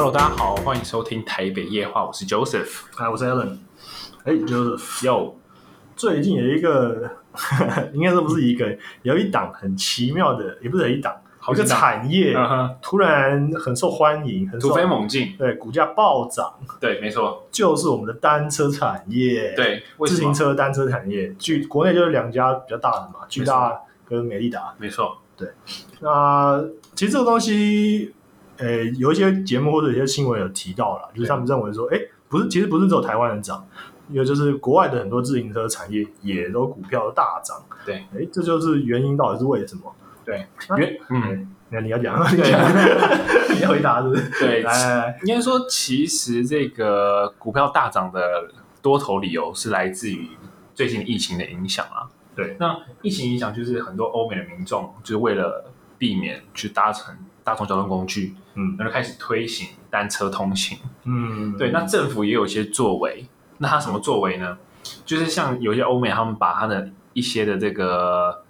[0.00, 2.82] Hello，大家好，欢迎收听台北夜话，我是 Joseph。
[2.98, 3.58] 哎，我是 Alan。
[4.22, 5.36] 哎，Joseph，有
[5.96, 7.10] 最近有一个，
[7.92, 11.12] 应该说不是一个，有一档很奇妙的，也不是有一档，
[11.48, 20.32] 有一个好几档产业嗯哼，突然很受欢迎，很受突飞猛进，对，股价暴涨，对，没错，就是我们的单车产业，，对，为自什么？
[20.32, 23.76] 行车单车产业，据国内就是两家比较大的嘛，巨大
[24.08, 24.72] 跟美利达。
[24.78, 25.18] 没错，
[25.98, 28.14] 那其实这个东西，
[28.58, 33.66] 呃，有一些节目或者一些新闻有提到了，就是他们认为说，哎，不是，其实不是只有台湾人涨，
[34.10, 37.56] 因为就是国外的很多自行车产业也都股票大涨。
[37.86, 39.94] 对，哎，这就是原因到底是为什么？
[40.24, 44.28] 对，啊原嗯，那你要讲， 对你要回答是不是？
[44.40, 44.62] 对，
[45.24, 48.50] 应该说，其实这个股票大涨的
[48.82, 50.28] 多头理由是来自于
[50.74, 52.10] 最近疫情的影响啊。
[52.34, 57.16] 对，那疫情影响就是很多欧美的民众就是为了避免去搭乘
[57.48, 60.76] 大众交通工具，嗯那就开始推行单车通行。
[61.04, 63.24] 嗯，对，那政府也有一些作为。
[63.56, 64.58] 那他什么作为呢？
[65.06, 68.44] 就是像有些欧美，他们把他的一些的这个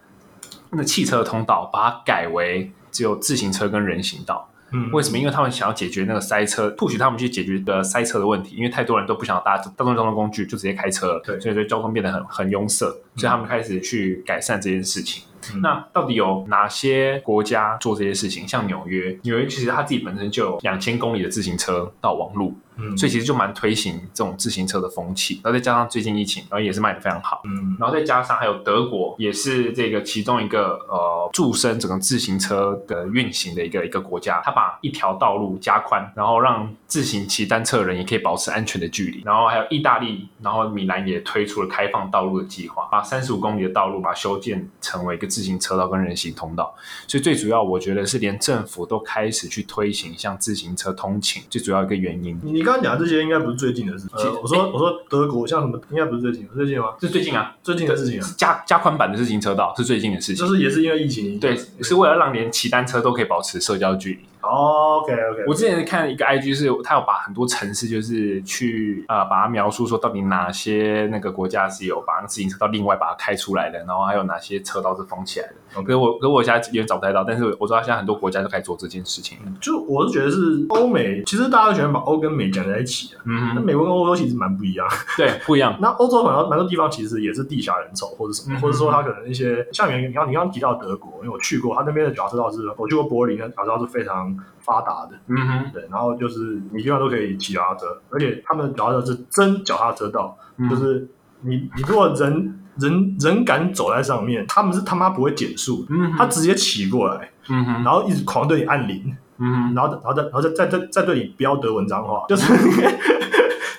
[0.71, 4.51] 那汽车的通道，把它改为只有自行车跟人行道。
[4.71, 5.17] 嗯为什么？
[5.17, 11.23] 因为他们想要解决那个塞车，不许他们去解决的塞车的问题，因为太多人都不想搭大众交通工具，就直接开车了。
[11.25, 12.85] 对所以说交通变得很很拥塞，
[13.17, 15.23] 所以他们开始去改善这件事情。
[15.63, 18.47] 那到底有哪些国家做这些事情？
[18.47, 25.41] 像纽约，纽约其实它自己本身就有两千公里的自行车到网路，嗯所以其实就蛮推行这种自行车的风气。
[25.45, 27.43] 然后再加上最近疫情，然后也是卖的非常好。
[27.45, 39.23] 嗯然后再加上还有德国，也是这个其中一个呃助身整个自行车的运行的一个一个国家，它把一条道路加宽，然后让自行骑单车的人也可以保持安全的距离。
[39.25, 46.75] 然后还有意大利，然后米兰也推出了开放道路的计划，把三十五公里的道路把它修建成为一个自行车道跟人行通道。
[47.07, 52.39] 所以最主要，我觉得是连政府都开始去推行像自行车通勤，最主要一个原因。
[52.69, 54.07] 刚刚讲的这些应该不是最近的事。
[54.09, 56.93] 情呃，我说我说德国像什么，应该不是最近，是最近吗？
[57.01, 60.55] 是最近啊，最近的事情啊，是加加宽版的自行车道是最近的事情就。
[60.55, 61.41] 是也是因为疫情。
[61.41, 64.21] 对，是为了让连骑单车都可以保持社交距离。
[64.41, 75.55] ，OK OK，我之前看一个 IG 是，他有把很多城市就是去呃把它描述说到底哪些那个国家是有把那自行车道另外把它开出来的，然后还有哪些车道是封起来的。
[75.83, 79.39] 可是我可是我现在有点找不太到，但是我知道现在很多国家都开始做这件事情。
[79.61, 83.23] 就我是觉得是欧美，其实大家都喜欢把欧跟美讲在一起啊。
[83.27, 84.87] 嗯，那美国跟欧洲其实蛮不一样。
[85.17, 85.77] 对，不一样。
[85.81, 94.28] 那欧洲很多蛮多地方其实也是地狭人稠，或者什么，嗯或者说它可能一些像你你刚你刚刚提到德国，因为我去过，它那边的脚踏车道是，我去过柏林，那脚踏车道是非常
[94.59, 95.13] 发达的。
[95.29, 100.69] 嗯哼，对，然后就是你基本上都可以骑脚踏车，而且他们脚踏车是真脚踏车道，嗯。
[100.69, 101.07] 就是
[101.43, 112.53] 你你如果人人人敢走在上面，他们是他妈不会减速，嗯，他直接骑过来，嗯哼，然后一直狂对你按铃，嗯哼，然后然后再然后再再再再对你飙德文脏话，就是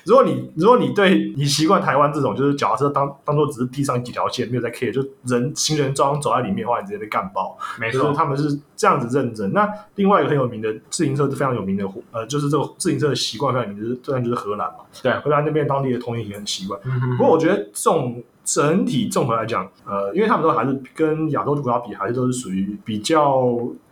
[0.05, 7.57] 如果你如果你对你习惯台湾这种就是脚踏车当当做只是地上几条线没有在 care，就人行人装走在里面的话，你直接被干爆。
[7.79, 9.51] 没错就是，他们是这样子认真。
[9.53, 14.79] 那另外一个很有名的自行车是非常有名的，呃，就是这个自行车的习惯非常有名，就是当然就是荷兰嘛。
[15.01, 16.79] 对荷兰那边当地的通行也很习惯。
[16.85, 23.47] 嗯不过我觉得这种整体综合来讲，呃，因为他们都还是跟亚洲国家比，还是都是属于比较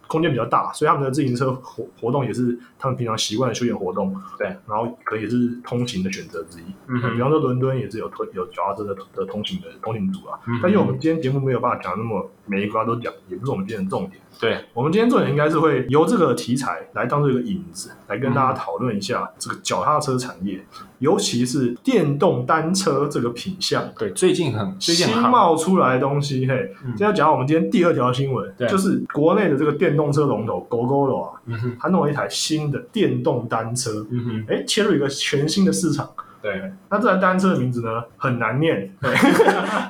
[0.08, 4.16] 空间比较大，所以他们的自行车活活动也是他们平常习惯的休闲活动。
[4.38, 6.64] 对，然后可以是通勤的选择之一。
[6.88, 10.40] 嗯，比方说伦敦也是有推有脚踏车的的通勤的通勤组啊。
[10.48, 14.22] 嗯但因为我们今天节目没有办法讲那么每一个都讲，也不是我们今天的重点。
[14.40, 20.64] 对，我们今天重点应该是会由这个题材来当做一个引子，来跟大家讨论一下这个脚踏车产业，
[21.00, 23.84] 尤其是电动单车这个品相。
[23.98, 26.54] 对，最近很最近新冒出来的东西，嘿，
[26.86, 36.08] 嗯今天要讲到我们今天第二条新闻，对就是国内的这个电动车龙头 GoGo 啊，嗯哼，它弄了一台新的电动单车，嗯哼，哎，切入一个全新的市场。
[36.40, 39.12] 对，那这台单车的名字呢很难念， 对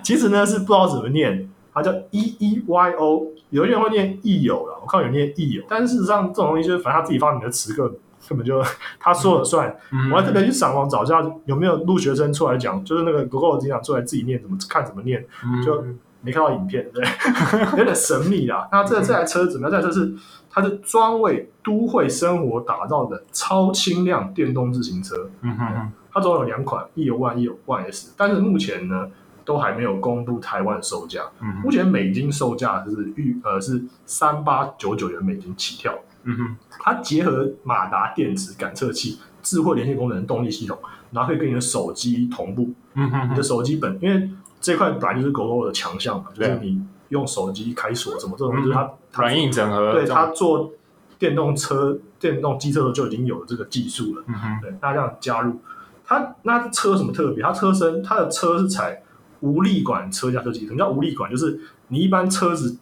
[0.02, 7.86] 其实呢是不知道怎么念，它叫 E E Y O，有些人会念益友了，我看有人念益友，但是事实上这种东西就是反正他自己发明的词根
[8.28, 8.62] 根本就
[9.00, 9.76] 他说了算。
[9.92, 10.12] 嗯。
[10.12, 15.62] 我还特别去上网找一下有没有录学生出来讲，就是那个 Google 经常出来自己念怎么看怎么念，嗯。
[15.64, 15.84] 就
[16.20, 17.06] 没看到影片，对，
[17.78, 18.68] 有点神秘啦。
[18.72, 19.72] 那这这台车怎么样？
[19.72, 20.14] 这台车是
[20.50, 29.08] 它是专为都会生活打造的超轻量电动自行车，嗯哼哼，它总共有两款，，E 有 One，E 有 One S，但是目前呢
[29.48, 31.22] 都还没有公布台湾售价。
[31.42, 40.78] 嗯目前美金售价是预呃是三八九九元美金起跳，嗯哼，它结合马达电子感测器、智慧连线功能动力系统，
[41.12, 42.74] 然后可以跟你的手机同步。
[42.96, 44.30] 嗯哼你的手机本因为
[44.60, 50.74] 这块本来就是 GoGo 的强项嘛，就是你用手机开锁什么这种，就是它它软硬整合，对它做
[51.18, 54.24] 电动车、电动机车的时候就已经有这个技术了。
[54.28, 55.62] 嗯哼，对，大家这样加入。
[56.06, 57.42] 它那车有什么特别？
[57.44, 59.02] 它车身它的车是采
[59.42, 60.66] 无力管车架设计。
[60.66, 61.30] 什么叫无力管？
[61.30, 62.78] 就是你一般车子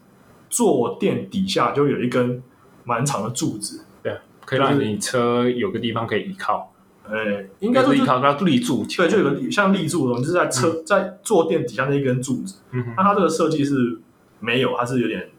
[0.50, 2.42] 坐垫底下就有一根
[2.84, 6.74] 蛮长的柱子，对可以让你车有个地方可以依靠，
[7.08, 8.86] 呃，应该说就是依靠，它立柱。
[8.86, 12.60] 对，就有个像立柱的东西，就是在车、在坐垫底下那一根柱子。
[12.72, 14.00] 嗯哼，那它这个设计是
[14.40, 15.30] 没有，它是有点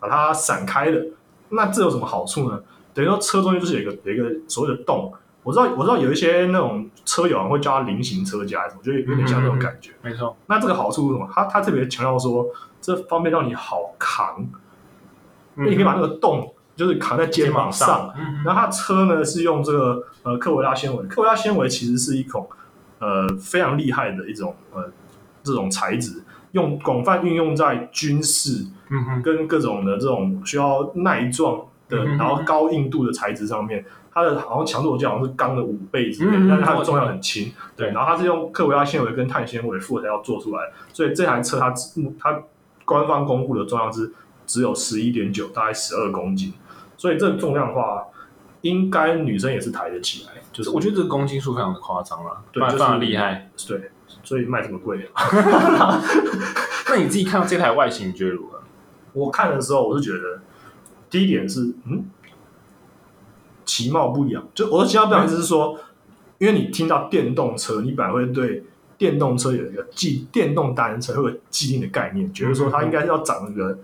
[0.00, 1.06] 把它散开的。
[1.50, 2.60] 那这有什么好处呢？
[2.94, 5.12] 等于说车中间就是有一个有一个所谓的洞。
[5.46, 9.92] 我知道我知道有一些那种车友啊会叫它菱形车架，我觉得有点像那种感觉。
[10.02, 11.30] 没错，那这个好处是什么？
[11.32, 12.44] 它它特别强调说，
[12.80, 14.44] 这方便让你好扛，
[15.54, 18.12] 你可以把那个洞就是扛在肩膀上。
[18.18, 22.48] 嗯，然后它车呢是用这个呃克维拉纤维，克维拉纤维其实是一种
[22.98, 24.90] 呃非常厉害的一种呃
[25.44, 28.66] 这种材质，用广泛运用在军事
[29.22, 33.84] 跟各种的这种需要耐撞的，嗯然后高硬度的材质上面。
[34.16, 37.52] 它的好像强度我记得好像是钢的五倍之类的，嗯嗯但是它的重量很轻。
[37.76, 42.40] 对然后它是用克维拉纤维跟碳纤维复合材料做出来，所以这台车它只它
[42.86, 44.10] 官方公布的重量是
[44.46, 46.54] 只有十一点九，大概十二公斤。
[46.96, 48.04] 所以这个重量的话，
[48.62, 50.32] 应该女生也是抬得起来。
[50.50, 53.50] 就是我觉得这个公斤数非常的夸张了，对就是厉害。
[53.68, 53.90] 对，
[54.22, 55.10] 所以卖这么贵。
[56.88, 58.62] 那你自己看到这台外形，你觉得如何？
[59.12, 60.40] 我看的时候，我是觉得
[61.10, 62.06] 第一点是，嗯，
[63.66, 64.42] 其貌不扬。
[64.54, 65.78] 就我的其貌不扬意思是说，
[66.38, 68.64] 因为你听到电动车，你本来会对
[68.96, 73.78] 电动车有一个既电动单车会有既定的概念，觉得说它应该是要长一个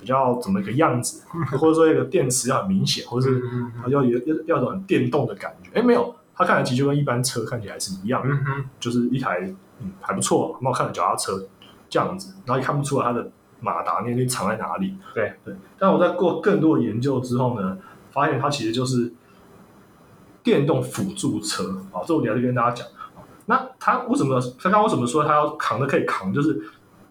[0.00, 1.22] 比较怎么一个样子，
[1.52, 5.70] 或者说一个电池要很明显，或者是嗯它要有要要有很电动的感觉。
[5.72, 8.22] 哎，没有，它看起来其实就跟一般车看起来是一样
[8.78, 9.40] 就是一台
[9.80, 11.46] 嗯还不错，蛮好看的脚踏车
[11.88, 13.30] 这样子，然后也看不出来它的
[13.60, 14.94] 马达那边藏在哪里。
[15.14, 17.78] 对对，但我在过更多的研究之后呢，
[18.14, 19.12] 发现它其实就是
[20.42, 22.86] 电动辅助车啊，这我等一下就跟大家讲。
[23.46, 24.40] 那它为什么？
[24.62, 26.32] 刚刚为什么说它要扛的可以扛？
[26.32, 26.54] 就是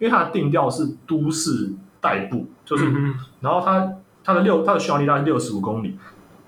[0.00, 3.92] 为它的定调是都市代步，就是、嗯然后它
[4.24, 5.96] 它的六它的续航力大概六十五公里，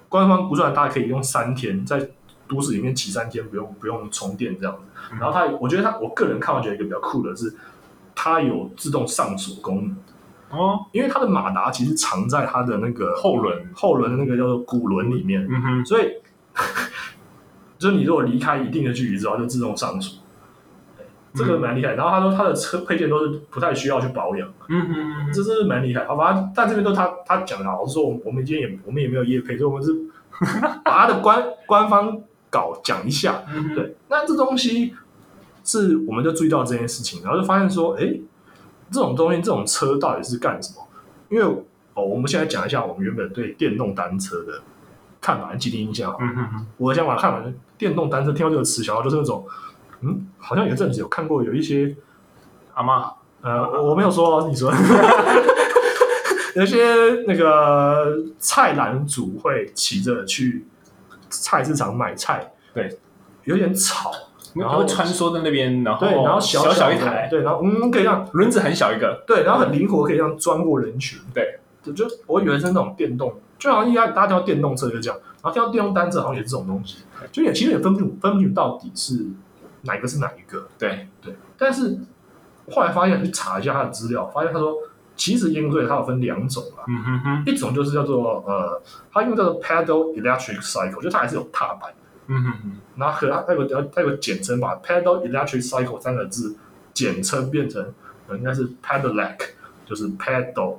[0.09, 2.11] 官方估算大概可以用三天在
[2.49, 4.83] 都市里面骑三天，不用不用充电这样子。
[5.13, 7.55] 嗯然后它，我觉得它，我个人看完觉得一个比较酷的是，
[8.13, 9.97] 它有自动上锁功能，
[10.51, 16.13] 哦，因为它的马达其实藏在它的那个后轮，后轮的那个叫做鼓轮里面，嗯哼，所以
[17.79, 20.23] 就是你如果离开一定的距离之后，它就自动上锁。
[20.97, 26.07] 对这个蛮厉害，然后他说他的车配件都是不太需要去保养，嗯哼，这是蛮厉害。
[26.07, 29.93] 好吧，但这边都他他讲的，老实说，我们我们今天也我们也没有业配，所以我们是
[30.83, 33.43] 把他的官官方稿讲一下。
[33.55, 34.95] 嗯，对，那这东西
[35.63, 38.19] 是我们就注意到这件事情，然后就发现说，哎，
[38.91, 40.87] 这种东西这种车到底是干什么？
[41.29, 41.45] 因为
[41.95, 44.61] 哦，我们现在讲一下我们原本对电动单车的
[45.21, 46.15] 看法和既定印象。
[46.21, 49.45] 嗯哼哼，我的想法看法是，电动单车听到这个词，想到就是那种，
[50.03, 51.97] 嗯，好像有一阵子有看过有一些，
[52.75, 53.11] 阿妈，
[53.41, 54.71] 呃，我我没有说哦，你说，
[56.55, 56.85] 有些
[57.27, 60.67] 那个菜篮族会骑着去
[61.29, 62.99] 菜市场买菜，对，
[63.45, 64.13] 有点吵。
[64.59, 71.19] 然后穿梭在那边，然后对，然后小小小一台，的对，然后嗯，可以让轮子很小一个，对，然后很灵活，可以这样钻过人群。
[71.35, 76.99] 对，就就我以为是那种电动，就好像一般大家听到电动车就这样，然后听到电动单车好像也是这种东西，
[77.31, 79.27] 就也其实也分不清分不清到底是
[79.83, 80.67] 哪个是哪一个。
[80.79, 81.99] 对，对，但是
[82.71, 84.75] 后来发现去查一下他的资料，发现他说
[85.17, 88.83] 其实严格来它有分两种啊，嗯哼哼，一种就是叫做呃，
[89.13, 91.97] 它用叫做 pedal electric cycle，就它还是有踏板的。
[92.29, 96.57] 嗯哼哼，然后和它有个它有个简称吧 pedal electric cycle 三个字
[96.93, 97.93] 简称变成
[98.29, 99.37] 呃应该是 pedelec，
[99.85, 100.77] 就是 pedelec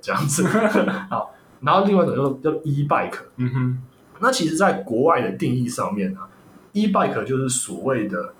[0.00, 0.44] 这样子。
[1.10, 3.18] 好，然后另外一种叫做叫 e bike。
[3.36, 3.78] 嗯哼，
[4.20, 6.28] 那其实，在国外的定义上面啊
[6.72, 8.34] ，e bike 就是所谓的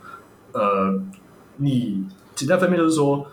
[0.52, 1.02] 呃，
[1.56, 3.26] 你简单分辨就是说，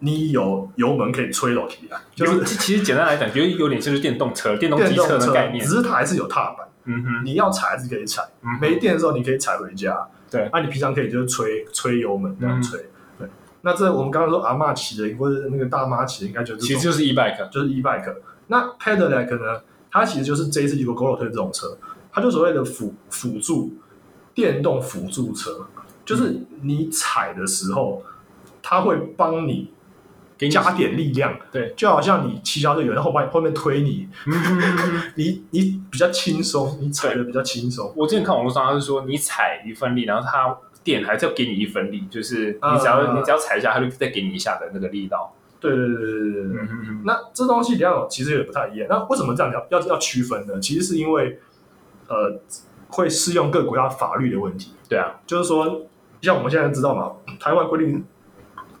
[0.00, 5.76] 你有油门可以吹楼梯啊，就就是是其实简单来讲，觉得有点像是电动车、电动机车的概念只。
[5.76, 8.22] 是它还是有踏板，嗯哼，你要踩还是可以踩。
[8.42, 12.80] 嗯没电的时候你可以踩回家，对那、你平常可以就是吹吹油门这样嗯吹，
[13.18, 13.28] 对。
[13.60, 17.48] 那这我们刚刚说阿嬷骑的或者那个大妈骑的，应该就是其实就是 e bike。
[17.50, 18.16] 就是 e bike。
[18.46, 21.76] 那 pedelec 呢，它其实就是这一次 g o g o 推这种车，
[22.10, 23.74] 它就所谓的辅辅助
[24.32, 25.66] 电动辅助车，
[26.06, 28.02] 就是你踩的时候，
[28.62, 29.70] 它会帮你
[30.38, 34.08] 给你加点力量，对，就好像你骑脚车有人后帮你后面推你，
[35.16, 37.92] 你你比较轻松，你踩的比较轻松。
[37.96, 45.34] 我之前看网络上，他是说你踩一份力，然后他电还是要给你一分力，就是你只要、呃你只要踩一下，他就再给你一下的那个力道。
[45.60, 46.58] 对对对对对对对。
[47.04, 48.86] 那这东西两种其实也不太一样。
[48.88, 50.60] 那为什么这样要要要区分呢？
[50.60, 51.40] 其实是因为
[52.06, 52.40] 呃
[52.86, 54.72] 会适用各国家法律的问题。
[54.88, 55.84] 对啊，就是说，
[56.22, 58.04] 像我们现在知道嘛，台湾规定，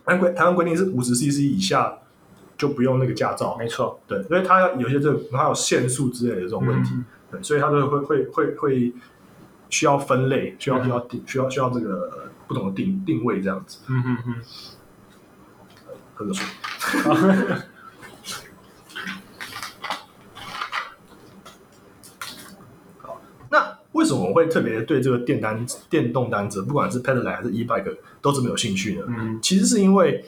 [0.08, 1.98] 台湾规台湾规定是五十 CC 以下
[2.56, 8.94] 就不用那个驾照，没错，对，因为它有些这个它有限速之类的这种问题，嗯对，所以它就会会会会
[9.68, 13.80] 需要分类，需要需要定，需要需要这个呃不同的定定位这样子。
[13.88, 14.36] 嗯嗯嗯，
[16.14, 16.46] 喝个水。
[23.02, 29.04] 好，那为什么我会特别对这个电单电动单车，不管是 pedelec 还是 e bike 都这么有兴趣呢？
[29.06, 29.38] 嗯。
[29.42, 30.24] 其实是因为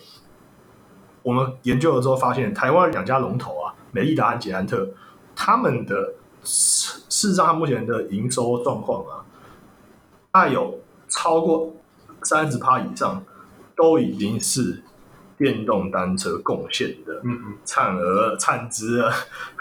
[1.23, 4.89] 我们研究了之后发现，台湾两家龙头啊，美利达和捷安特，
[5.35, 9.25] 他们的事事实上，他目前的营收状况啊，
[10.31, 11.75] 大概有超过
[12.23, 13.25] 三十趴以上，
[13.77, 14.83] 都已经是
[15.37, 19.13] 电动单车贡献的嗯嗯，产额、产值啊，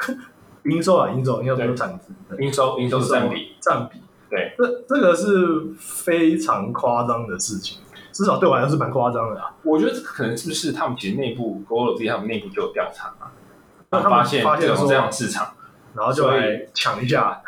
[0.65, 3.99] 营收啊，营收应该说是产值，营收营收占比，占比，
[4.29, 7.79] 对，这这个是非常夸张的事情，
[8.11, 9.55] 至少对我来说是蛮夸张的啊。
[9.63, 13.31] 我觉得这可能是不是他们其实内部 g o l 自己他们内部就有调查嘛，
[13.89, 15.53] 那他们发现发现有这样的市场
[15.95, 17.41] 然后就来抢一下，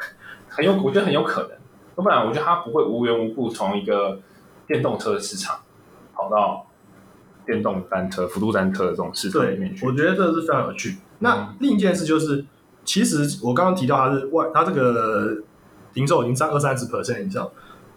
[0.49, 1.51] 很有，我觉得很有可能，
[1.97, 4.19] 要不然我觉得他不会无缘无故从一个
[4.65, 5.59] 电动车的市场
[6.13, 6.65] 跑到
[7.45, 9.85] 电动单车、辅助单车的这种市场里面，去。
[9.85, 10.97] 我觉得这是非常有趣。
[11.19, 12.43] 那嗯另一件事就是，
[12.83, 15.37] 其实我刚刚提到它是外，它这个
[15.93, 17.49] 营收已经占二三十 percent 以上，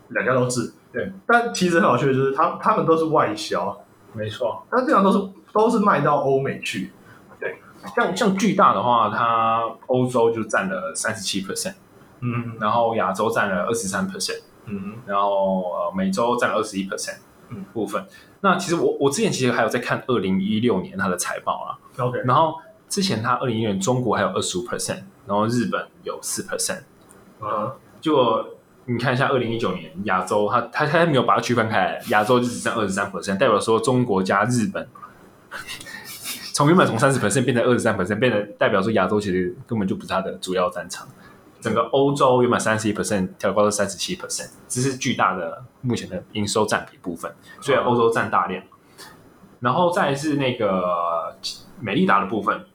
[0.08, 0.72] 两家都是。
[0.92, 6.92] 对，但其实很有趣的就是，他他们都是外销，没错，但这样都是都是卖到欧美去。
[7.40, 7.58] 对。
[7.96, 11.74] 像像巨大的话，它欧洲就占了三十七 percent，
[12.20, 12.56] 嗯。
[12.60, 14.94] 然后亚洲占了二十三 percent，嗯。
[15.06, 17.64] 然后呃美洲占了二十一 percent 嗯。
[17.72, 18.06] 部分。
[18.40, 22.54] 那其实我我之前其实还有在看二零一六年它的财报啦，，OK，然后
[22.88, 26.82] 之前它二零一六年中国还有二十五 percent，然后日本有四 percent，
[27.40, 27.72] 啊，
[28.04, 28.46] 就
[28.84, 34.86] 你看一下二零一九年亚洲，它它它没有把它区分开来，亚洲就只占二十三 percent，代表说中国加日本。
[36.52, 41.08] 从原本从三十 percent 变成二十三 percent，变成代表说亚洲其实根本就不是它的主要战场。
[41.62, 48.62] 整个欧洲原本三十一 percent 调高到三十七 percent，这是巨大的目前的营收占比部分，所以欧洲占大量。
[49.60, 51.34] 然后再是那个
[51.80, 52.66] 美利达的部分，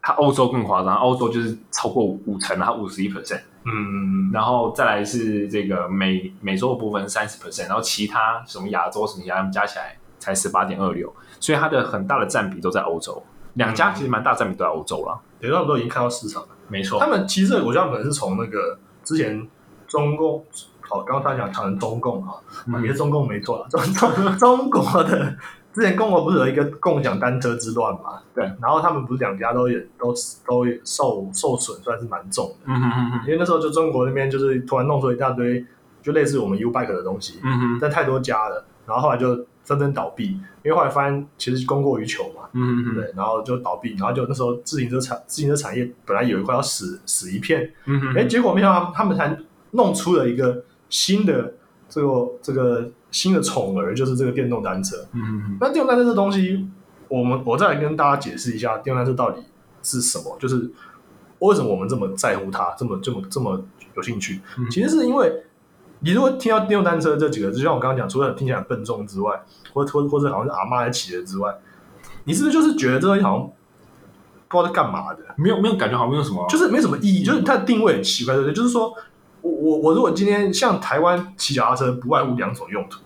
[0.00, 3.40] 它欧洲更夸张，欧洲就是超过五成，它五十一 percent。
[3.64, 13.22] 嗯，然后再来是这个美美洲的部分三十 percent，然后其他什么亚洲什么亚，他们加起来才十八点二六，所以它的很大的占比都在欧洲。
[13.54, 15.18] 两家其实蛮大占比都在欧洲啦。
[15.38, 16.48] 等于他们都已经看到市场了。
[16.68, 19.46] 没错他，们其实这个国家可能是从那个之前
[19.86, 20.44] 中共，
[20.80, 22.34] 好，刚刚他讲讲成中共啊，
[22.66, 25.36] 嗯也是中共没错啦，中中 中国的
[25.74, 28.20] 之前中国不是有一个共享单车之乱嘛？
[28.32, 30.14] 对，然后他们不是两家都也都
[30.46, 32.66] 都受受损，算是蛮重的。
[32.66, 35.66] 嗯哼，因为那时候就中国那边就是突然弄出一大堆，
[36.00, 40.26] 就类似我们 U Bike 的东西，嗯哼，但太多家了，然后后来就纷纷倒闭，
[40.62, 49.36] 因为后来发现其实供过于求嘛，嗯哼哼，对，然后就倒闭，然后就那时候自行车产自行车产业本来有一块要死死一片，嗯哼，哎，结果没想到他们才
[49.72, 51.54] 弄出了一个新的
[51.88, 54.96] 这个这个新的宠儿，就是这个电动单车。
[55.12, 56.68] 嗯哼哼，那电动单车这东西，
[57.06, 59.40] 我们我再来跟大家解释一下电动单车到底
[59.84, 60.68] 是什么，就是
[61.38, 64.40] 为什么我们这么在乎它，这么这么这么有兴趣。
[64.58, 65.44] 嗯其实是因为
[66.00, 69.40] 你如果听到电动单车这几个字，就像我刚刚讲，除了听起来很笨重之外，
[69.72, 71.54] 或或或者好像是阿妈在骑的之外，
[72.24, 73.46] 你是不是就是觉得这东西好像
[74.48, 75.20] 不知道在干嘛的？
[75.36, 78.52] 没有没有感觉好像没有什么，就是没什么意义，就是它的定位很奇怪，对不对？
[78.54, 78.92] 就是说
[79.44, 82.98] 我我我如果今天像台湾骑脚踏车，不外乎两种用途，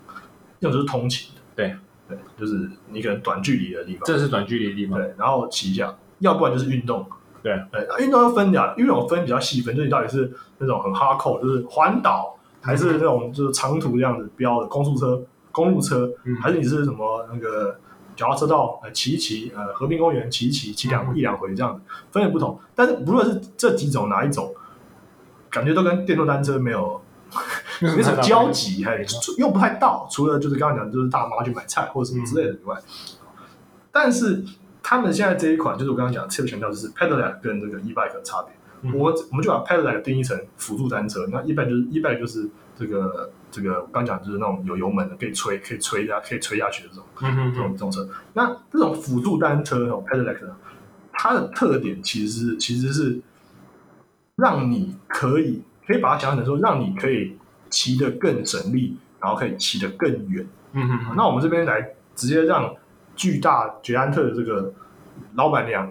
[0.61, 1.75] 一种就是通勤的，对
[2.09, 7.05] 对，就是你可能短距离的地方，这是短距离的地方，对，然后骑一下，要不然就是运动，
[7.43, 7.61] 对。
[7.73, 17.77] 对，啊运动要分两，运动分比较细分，就是你到底是那种很 hardcore，就是环岛，还是那种就是长途这样子标的公路车、公路车，嗯还是你是什么那个
[18.15, 21.17] 脚踏车道呃骑一骑，呃和平公园骑一骑，骑两嗯。
[21.17, 22.57] 一两回这样子，分也不同。
[22.77, 24.55] 但是不论是这几种哪一种，
[25.51, 27.01] 感觉都跟电动单车没有
[27.81, 29.05] 没什么交集，还
[29.39, 32.77] 用不太到，除了就是刚刚讲，就是大妈去买菜或者什么之类的以外，
[33.93, 34.45] 但是
[34.83, 38.53] 他们现在这一款，就是我刚刚讲特别强调，就是 pedelec 跟这个 e bike 的差别。
[38.81, 47.05] 嗯我我们就把 pedelec 定义成辅助单车，那 e bike 就是 e bike 就是这个这个我刚讲就是那种有油门的，可以吹可以吹下可以吹下去的这种
[47.53, 48.09] 这种这种车。
[48.35, 50.55] 那这种辅助单车那种 pedelec 呢，
[51.13, 53.21] 它的特点其实是其实是
[54.39, 57.37] 让你可以可以把它想象成说，让你可以
[57.69, 60.47] 骑得更省力，然后可以骑得更远。
[60.73, 62.73] 嗯哼哼，那我们这边来直接让
[63.17, 64.73] 巨大捷安特的这个
[65.35, 65.91] 老板娘，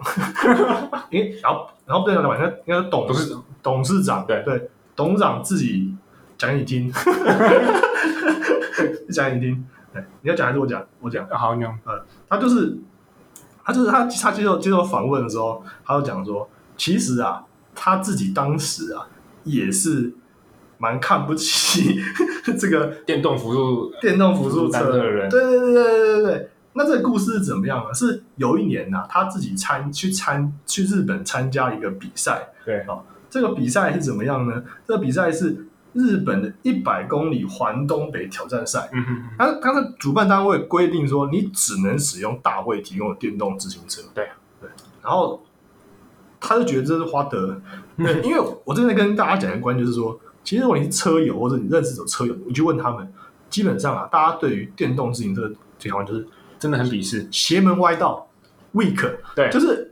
[1.12, 3.44] 因为然后然后不对，老板娘应该是董董事长。
[3.62, 4.42] 董事长，对。
[4.44, 5.94] 对，董事长自己
[6.38, 6.90] 讲给你听，
[9.12, 10.82] 讲给你听，对，你要讲还是我讲？
[11.02, 11.28] 我讲。
[11.30, 11.78] 好，你讲。
[12.30, 12.78] 他就是
[13.66, 17.44] 他就是他他接受接受访问的时候，他就讲说，其实啊，
[17.80, 19.08] 他自己当时啊
[19.44, 20.14] 也是
[20.80, 22.02] 蛮看不起
[22.60, 26.50] 这个电动辅助电动辅助车的人对对对对对对对。
[26.74, 27.94] 那这个故事是怎么样呢？
[27.94, 32.86] 是有一年呐、他自己参去参去日本参加一个比赛，对
[33.30, 34.64] 这个比赛是怎么样呢？
[34.88, 38.88] 这个比赛是日本的一百公里环东北挑战赛。
[38.94, 44.04] 嗯哼，他他的主办单位规定说，你只能使用大会提供的电动自行车。
[44.14, 44.30] 对
[44.62, 44.70] 对，
[45.02, 45.44] 然后
[46.40, 47.60] 他就觉得这是花德，
[47.98, 53.12] 对， 因为我正在跟大家讲的观点就是说，其实如果你是车友或者你认识有车友，你去问他们，
[53.50, 56.28] 基本上啊，大家对于电动自行车这行就是
[56.60, 57.28] 真的很鄙视。
[57.32, 58.28] 邪门歪道
[58.74, 59.92] ，weak，对，就是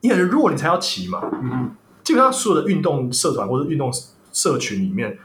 [0.00, 1.20] 你很弱，你才要骑嘛。
[1.42, 3.90] 嗯，基本上所有的运动社团或者运动
[4.32, 5.18] 社群里面，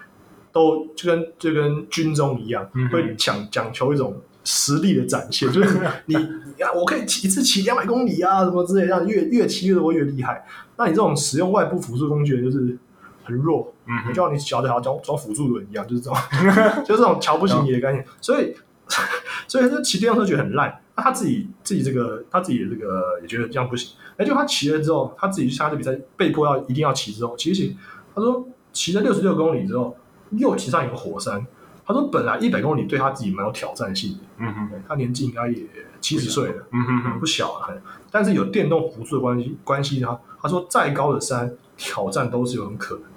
[0.51, 10.45] 都就跟就跟军中一样，会讲讲求一种实力的展现，就是你你啊，我可以骑一次骑两百公里啊，什么之类的，让越越骑越多越厉害。
[10.77, 12.77] 那你这种使用外部辅助工具的，就是
[13.23, 16.17] 很弱，嗯，就像你小的好像装装辅助轮一样，就是这种，
[16.85, 18.05] 就是这种瞧不起你的概念。
[18.21, 18.53] 所以，
[19.47, 20.79] 所以就骑电动车觉得很烂。
[20.95, 23.95] 那他自己自己这个他自己的这个也觉得这样不行。
[24.17, 27.75] 哎，就他骑了之后，他自己去参加这比赛，被迫要一定要骑之后，骑一骑，
[28.13, 29.97] 他说骑了六十六公里之后，
[30.31, 31.45] 又骑上一个火山。
[31.85, 35.67] 他说本来一百公里对他自己蛮有挑战性的，嗯哼，他年纪应该也
[36.01, 36.63] 七十岁了。
[36.71, 43.09] 嗯哼哼，不小了，但是有电动辅助的关系关系他他说再高的山挑战都是有很可能的，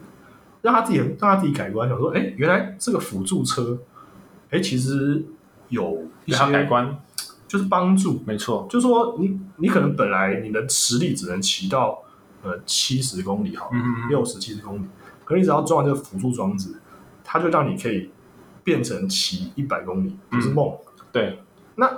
[0.63, 3.79] 让他自己让他自己改观，想说，哎，原来这个辅助车，
[4.51, 5.25] 哎，其实
[5.69, 6.99] 有一些改观，
[7.47, 12.03] 就是帮助，没错，就说你你可能本来你的实力只能骑到
[12.43, 14.87] 呃七十公里好了，嗯哼哼，六十七十公里，
[15.25, 16.75] 可是你只要装了这个辅助装置，
[17.25, 18.11] 它就让你可以
[18.69, 20.77] 变成骑一百公里，就是梦。
[21.11, 21.41] 对，
[21.77, 21.91] 那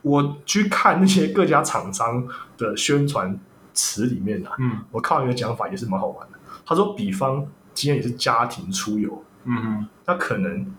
[0.00, 2.24] 我去看那些各家厂商
[2.56, 3.36] 的宣传
[3.72, 6.38] 词里面啊，嗯我看到一个讲法也是蛮好玩的。
[6.64, 10.72] 他说，比方今天也是家庭出游，嗯哼，那可能，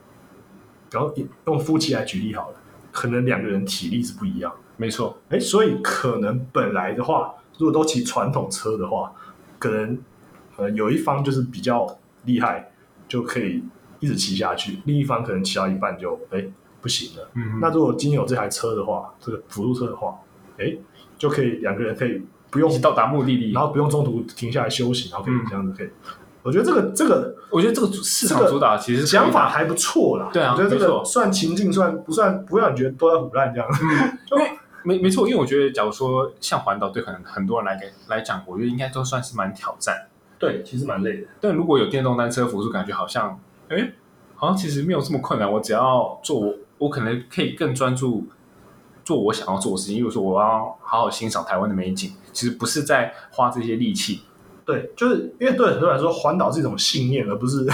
[0.89, 1.13] 然后
[1.47, 2.55] 用夫妻来举例好了，
[2.93, 4.49] 可能两个人体力是不一样。
[4.77, 9.11] 没错，哎，所以可能本来的话，如果都骑传统车的话，
[9.59, 9.99] 可能
[10.55, 12.71] 呃有一方就是比较厉害，
[13.09, 13.61] 就可以
[13.99, 16.45] 一直骑下去；另一方可能骑到一半就哎
[16.81, 17.29] 不行了。
[17.33, 20.15] 嗯，那如果今天有这台车的话，这个辅助车的话，
[20.57, 20.75] 哎，
[21.17, 23.61] 就可以两个人可以不用，到达目的地然。
[23.63, 25.89] 后不用中途停下来休息，然后可以嗯这样子可以。
[26.43, 30.29] 我觉得这个这个我觉得这个市场主打其实想法还不错啦。
[30.31, 33.67] 对啊我觉得这个算情境，算不算不让你觉得都在胡乱这样。
[33.71, 34.51] 嗯，因为
[34.83, 40.07] 没没错，因为我觉得，假如说像环岛，对可能很多人来给来讲，我觉得应该都算是蛮挑战。
[40.37, 41.27] 对，其实蛮累的。
[41.41, 43.93] 但如果有电动单车辅助，感觉好像，哎，
[44.35, 45.51] 好像其实没有这么困难。
[45.51, 48.27] 我只要做我，我可能可以更专注
[49.03, 49.95] 做我想要做的事情。
[49.95, 54.21] 例如说，我要好好欣赏台湾的美景，其实不是在花这些力气。
[54.65, 57.65] 对，就是因为对很多人来说，环岛是一种信念，而不是，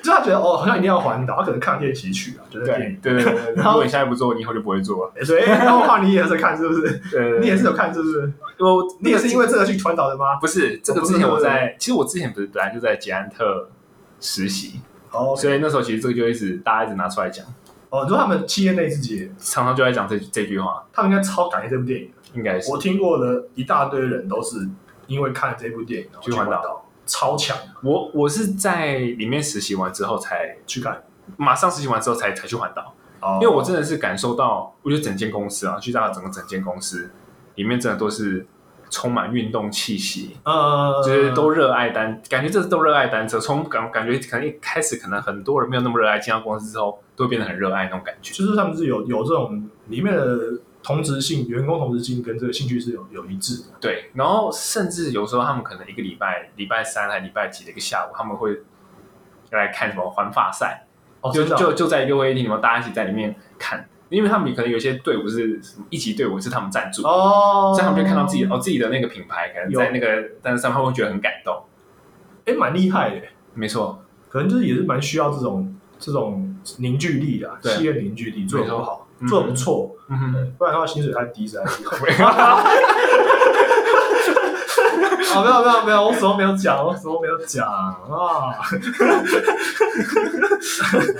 [0.00, 2.96] 就他觉得哦，好像一定要环岛，他可能看电影曲啊，觉得电影。
[3.02, 5.12] 对对对对， 然后如果你现在不做，你以后就不会做了。
[5.20, 7.00] 哎所以，哎然后话你也是看是不是？
[7.10, 8.32] 对，你也是有看是不是？
[8.60, 10.36] 我你也是因为这个去环岛的吗？
[10.40, 13.68] 不是这个之前我在，其实我之前不是本来就在捷安特
[14.20, 17.46] 实习，哦，所以那时候其实这个就一直大家一直拿出来讲，
[17.90, 22.12] 哦，你说他们企业内自己，常常就在讲这这句话，他们应该超感谢这部电影的。
[22.34, 22.70] 应该是。
[22.70, 24.68] 我听过的一大堆人都是
[25.06, 26.62] 因为看了这部电影然后去环岛。
[26.62, 31.02] 岛，超强我我是在里面实习完之后才去看。
[31.36, 33.38] 马上实习完之后才才去环岛，哦。
[33.40, 37.10] 因为我真的是感受到，我觉得整间公司啊，去到整个整间公司
[37.54, 38.46] 里面真的都是
[38.90, 48.32] 充满运动气息，呃，就是都热爱单，感觉这都热爱单车，从感感觉可能一开始可能很多人没有那么热爱，进到公司之后都会变得很热爱那种感觉。
[48.32, 53.68] 就是他们是有有这种里面的同职性，员工同职性跟这个兴趣是有有一致的。
[53.80, 58.62] 对，然后甚至有时候他们可能一个礼拜礼拜三还礼拜几的一个下午，他们会
[59.50, 60.86] 来看什么环法赛，
[61.20, 71.62] 哦，就就就在一个会议厅里面，大家一起在里面看，因为他们可能有些队伍是一级队伍是他们赞助，哦，所以他们就看到自己哦自己的那个品牌，可能在那个但是上，他会觉得很感动。
[72.44, 77.72] 哎，蛮厉害的，没错，可能就是也是蛮需要这种这种凝聚力的，对。
[77.72, 81.82] 企业凝聚力做的不好，嗯做的不错，嗯哼，不然的话薪水太低实在是。
[85.34, 87.96] 啊，没有没有没有，我什么没有讲，我什么没有讲啊。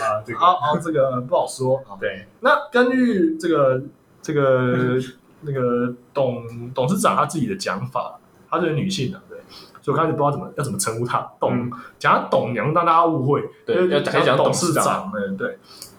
[0.01, 1.97] 啊，这个好好，这个不好说啊。
[2.01, 3.83] 对，那根据这个
[4.23, 4.99] 这个
[5.43, 8.19] 那个董董事长他自己的讲法，
[8.51, 9.39] 她是女性的，对，
[9.83, 15.59] 所以我开始不知道怎么要怎么称呼他，董嗯讲她董娘，让大家误会，就是对要还讲董董事长嗯，对对，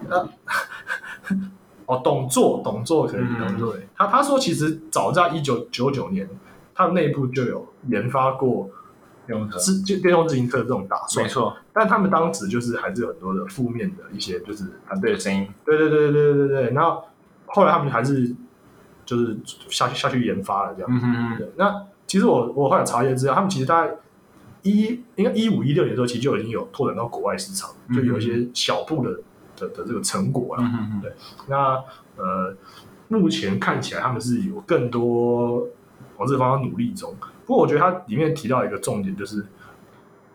[0.09, 0.27] 那
[1.85, 6.27] 哦，董座，董座可以，嗯董座，他他说其实早在一九九九年，
[6.77, 8.69] 他们内部就有研发过
[9.25, 17.03] 用车，自就电动自行车这种打算没，错，但他们当时就是还是有很多的负面的一些就是反对对的声音，对对对对对对对，然后
[17.47, 18.31] 后来他们还是
[19.05, 19.35] 就是
[19.69, 20.89] 下去下去研发了这样。
[20.89, 23.95] 嗯哼哼，那其实我我后来查一些资料，他们其实大概
[24.61, 29.11] 一应该一五一六年的时候，其实就已经有拓展到国外市场，就有一些小步的
[29.57, 30.63] 的的这个成果了。
[30.63, 31.11] 嗯哼哼，
[31.47, 31.83] 那
[32.15, 32.55] 呃，
[33.07, 35.67] 目前看起来他们是有更多
[36.17, 37.15] 往这个方向努力中。
[37.45, 39.45] 不过我觉得它里面提到一个重点，就是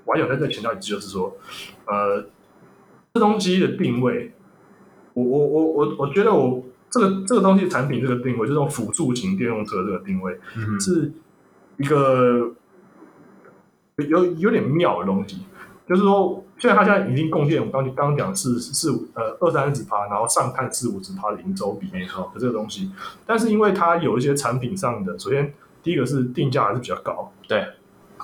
[0.06, 1.36] 网友在这强调一句，就是说，
[1.86, 2.24] 呃，
[3.14, 4.32] 这东西的定位，
[5.12, 11.12] 我我我我我觉得我这个这个东西产品这个定位，就这种辅助型电动车这个定位，嗯，是
[11.76, 12.52] 一个
[13.96, 15.38] 有有点妙的东西，
[15.88, 22.90] 就是说，虽然它现在已经贡献我刚刚刚讲是四五呃二三十趴，然后上看四五十趴的营收比没错，的这个东西，
[23.26, 27.66] 但是因为它有一些产品上的，首先第一个是定价还是比较高，对，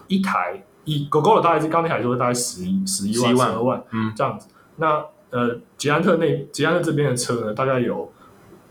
[0.07, 8.13] 一台以狗狗的大概是刚才还说大概十一十一万十二万嗯，这样子，那呃捷安特那捷安特这边的车呢，大概有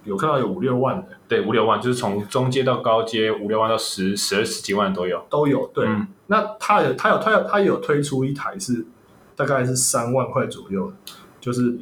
[0.04, 1.08] 有看到有五六万的。
[1.28, 5.22] 对，五六万，就是从中阶到高阶，五六万到十、十二、十几万都有。
[5.30, 6.08] 都有，对，嗯。
[6.28, 8.86] 那它有它有它有它有推出一台是
[9.36, 10.96] 大概是三万块左右的，
[11.42, 11.78] 就是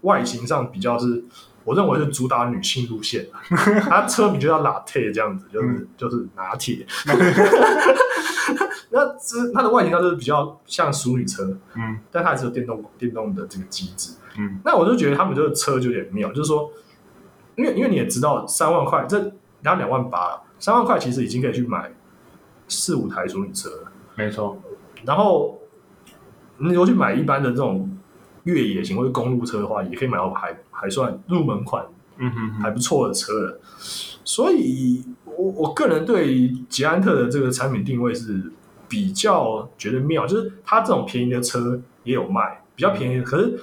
[0.00, 1.22] 外形上比较是，
[1.66, 3.32] 我认为是主打女性路线的。
[3.80, 6.86] 它车名就叫 Latte 这样子，就是、嗯就是拿铁。
[8.90, 11.42] 那这它的外形上就是比较像淑女车，
[11.74, 14.14] 嗯但它还是有电动电动的这个机制。
[14.38, 16.70] 嗯，那我就觉得他们这个车就有点妙，就是说，
[17.56, 19.18] 因为因为你也知道三万块，这
[19.62, 21.92] 然后两万八，三万块其实已经可以去买
[22.68, 23.90] 四五台淑女车了。
[24.14, 24.56] 没错，
[25.04, 25.58] 然后
[26.58, 27.95] 你如果去买一般的这种
[28.46, 31.84] 越野型或者公路车的话，也可以买到还还算入门款
[32.18, 33.60] 嗯哼哼，还不错的车了。
[34.24, 38.52] 所以我我个人对捷安特的这个产品定位是
[38.88, 43.22] 比较觉得妙，就是它这种便宜的车也有卖，比较便宜的。
[43.22, 43.58] 可是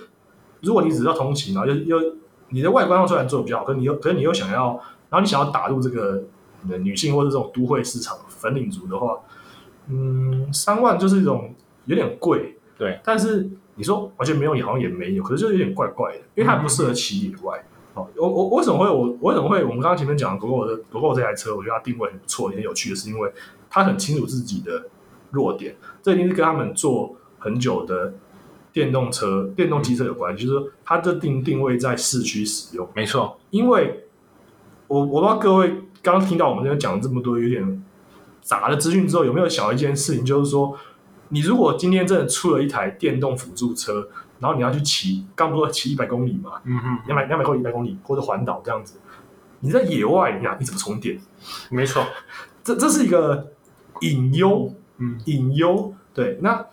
[0.62, 2.16] 如果你只是要通勤，然后又又
[2.50, 4.74] 你的外观上虽然做的比较好，可是你又可是你又想要，
[5.10, 6.24] 然后你想要打入这个
[6.80, 9.18] 女性或者这种都会市场粉领族的话，
[9.90, 11.54] 嗯，三万就是一种
[11.86, 13.00] 有点贵，对。
[13.04, 17.64] 但是你说完全没有，也好像也没有，可是就有点怪怪的，因为它不适合骑野外。
[17.96, 23.32] 哦，我我我为什么会我我为什么会我们刚刚前面讲狗狗的狗狗这台车，我觉得它定位很不错，也很有趣的是，因为
[23.70, 24.86] 它很清楚自己的
[25.30, 28.16] 弱点，这一定是跟他们做很久的
[28.72, 32.90] 电动车、电动机车有关系，就是说它这定定位在市区使用。
[32.96, 34.06] 没错，因为
[34.88, 35.70] 我我不知道各位
[36.02, 37.84] 刚刚听到我们这边讲了这么多有点
[38.42, 40.76] 杂的资讯之后，有没有想到一件事情，就是说，
[41.30, 44.08] 你如果今天真的出了一台电动辅助车，
[44.40, 49.00] 然后你要去骑，刚不是说骑一百公里嘛，嗯哼，两百两百公里、一百公里或者环岛这样子，
[49.62, 51.20] 你在野外，你想你怎么充电？
[51.70, 52.06] 没错，
[52.64, 53.52] 这这是一个
[54.02, 55.94] 隐忧，嗯，隐忧。
[56.14, 56.64] 对，那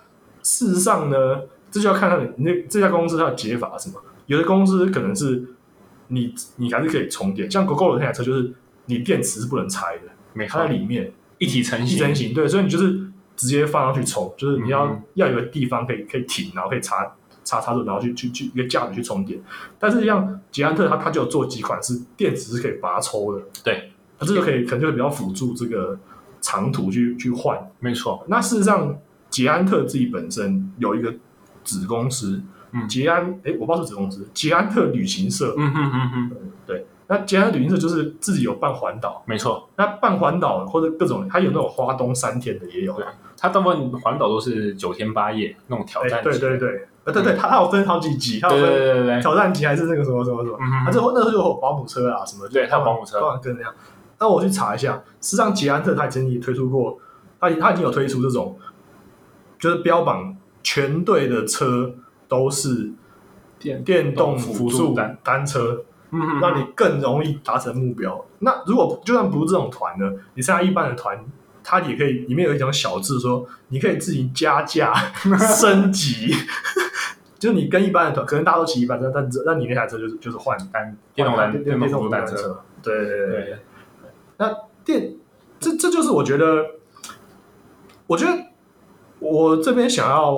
[0.42, 4.02] 事实上呢，这就要看它的那这家公司它的解法是什么。
[4.26, 5.44] 有的公司可能是
[6.08, 8.52] 你你还是可以充电，像 GoGo 的那台车就是
[8.86, 10.02] 你电池是不能拆的，
[10.34, 13.09] 没错它在，里面一体成型，一整型，对，所以你就是
[13.40, 17.10] 直接放上去充，就是你要、嗯要有个地方可以可以停，然后可以插
[17.42, 19.40] 插插座，然后去去去一个架子去充电。
[19.78, 25.98] 但是像捷安特它它就有做几款是电池是可以拔抽的，对，它这个可以可能就会比较辅助这个
[26.42, 27.58] 长途去去换。
[27.78, 28.98] 没错，那事实上，
[29.30, 31.14] 捷安特自己本身有一个
[31.64, 35.54] 子公司，嗯捷安，哎，我不知道是子公司，捷安特旅行社。
[35.56, 36.10] 嗯哼哼。
[36.10, 36.30] 哼，
[36.66, 43.04] 对，那捷安特旅行社就是自己有办环岛，没错，那办环岛或者各种，它有那种花东三天的也有对。
[43.36, 53.74] 它大部分环岛都是九天八夜那种挑哎，战，对对，对，呃，对对，它它有分好几级，它有对对分对对对，挑战级还是那个什么什么什么，嗯哼它这那时候就有保姆车啊什么，对它有保姆车当然跟那样。
[54.20, 56.96] 那我去查一下，实际上捷安特它曾经推出过，
[57.40, 58.56] 它它已经有推出这种，
[59.58, 61.92] 就是标榜全队的车
[62.28, 62.92] 都是
[63.58, 68.24] 电电动辅辅助单，单车，嗯哼，让你更容易达成目标。
[68.40, 71.18] 那如果就算不是这种团呢，你参加一般的团，
[71.62, 74.92] 它也可以里面有一种小字说，你可以自己加价
[75.38, 76.34] 升级。
[77.38, 83.28] 就是你跟一般的团，可能大家都骑一般车，但但你那台车就是就是换单电动单电电动单车，对对。
[83.28, 83.58] 对，
[84.36, 85.14] 那电，
[85.58, 86.66] 这这就是我觉得，
[88.06, 88.46] 我觉得
[89.20, 90.34] 我这边想要，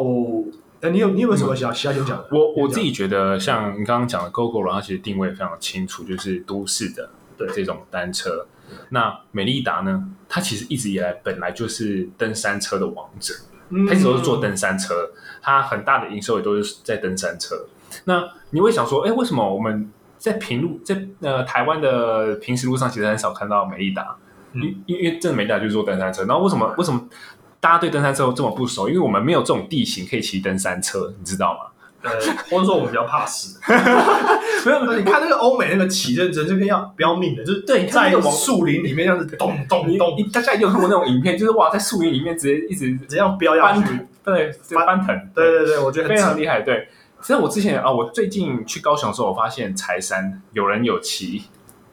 [0.83, 2.29] 哎，你有你有没有什么想其他想讲的？
[2.33, 8.47] 我我自己觉得，像你刚刚讲的 GoGo，然后其实定位非常清楚，就是都市的对这种单车。
[8.89, 13.33] 那美利达呢，它其实一直以来本来就是登山车的王者，
[13.69, 17.67] 嗯它一直都是做登山车，它很大的营收也都是在登山车。
[18.07, 24.17] 那你会想说，哎，为什么我们在平路在呃台湾的平时路上其实很少看到美利达？
[24.55, 27.09] 嗯因因为真的美利达就是做登山车，然后为什么为什么
[27.63, 28.89] 大家对登山车这么不熟？
[28.89, 31.61] 因为我们没有这种地形可以骑登山车，你知道吗？
[32.03, 32.11] 呃，
[32.51, 33.61] 或者说我们比较怕死。
[34.67, 43.85] 没有，那你看那个欧美那个骑认真，这边要不要命的，就是对在树林里面这样子咚咚咚，大家有看过那种影片，就是哇，在树林里面直接一直这样飙下去。
[43.85, 46.63] 翻，对，就翻腾，对对对，我觉得非常厉害。
[46.63, 46.89] 对，
[47.21, 51.45] 其实我之前啊，我最近去高雄的时候，我发现柴山有人有骑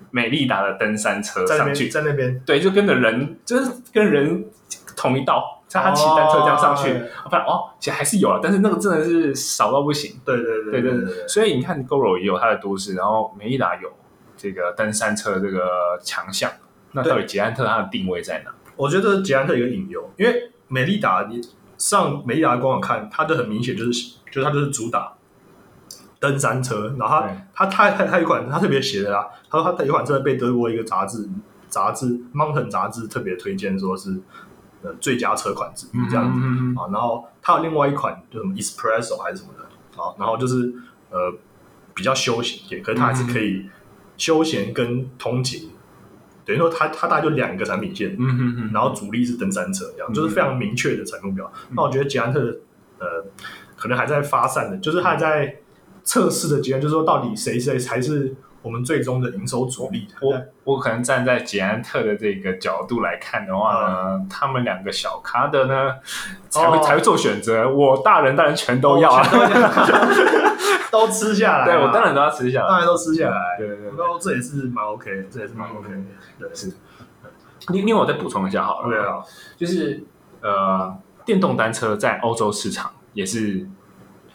[0.10, 4.44] 美利达的登山车上去，在那边对，就跟着人，就是跟人
[4.96, 7.06] 同一道，像他骑单车这样上去，哦。
[7.26, 10.20] 我发现哦，其实还是有了，但是那个真的是少到不行。
[10.26, 13.92] 对对对对对所以你看，GoRo 也有它的都市，然后美利达有
[14.36, 16.50] 这个登山车的这个强项，
[16.94, 18.52] 那到底捷安特它的定位在哪？
[18.76, 21.40] 我觉得捷安特有一个隐忧，因为美利达你
[21.78, 25.14] 上美利达的官网看，它的很明显就是就是它就是主打
[26.20, 31.30] 登山车，然后它它它它有一款它特别写的啦，他说它有一款车被德国一个杂志
[31.68, 34.20] 杂志 Mountain 杂志特别推荐，说是
[34.82, 36.40] 呃最佳车款之一这样子。
[36.42, 39.64] 嗯啊，然后它有另外一款就什么 Espresso 还是什么的
[40.02, 40.74] 啊，然后就是
[41.10, 41.34] 呃
[41.94, 43.70] 比较休闲一点，可是它还是可以
[44.18, 45.72] 休闲跟通勤，
[46.46, 51.52] 等于说它它大概就两个产品线，嗯哼哼，然后主力是登山车，这样就是非常明确的产目标。
[51.72, 52.40] 那我觉得捷安特
[53.00, 53.26] 呃
[53.76, 55.58] 可能还在发散的，就是它还在
[56.04, 60.08] 测试的阶段，就是说到底谁谁才是我们最终的营收主力。
[60.22, 65.94] 我我可能站在捷安特的这个角度来看的话呢，他们两个小咖的呢
[66.50, 67.70] 才会、哦才会做选择。
[67.70, 70.50] 我大人当然全都要啊，哦
[70.92, 72.68] 都吃下来啊，对我当然都要吃下来。
[72.68, 73.58] 当然都吃下来。
[73.58, 75.98] 对对对这也是蛮 OK，的这也是蛮 OK 的。
[76.40, 76.74] 对，是
[77.70, 79.22] 另另外我再补充一下好了，对啊，
[79.56, 80.04] 就是
[80.42, 80.96] 呃，
[81.26, 83.68] 电动单车在欧洲市场也是